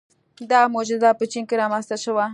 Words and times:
•دا 0.51 0.59
معجزه 0.73 1.09
په 1.19 1.25
چین 1.31 1.43
کې 1.49 1.55
رامنځته 1.61 1.97
شوه. 2.03 2.25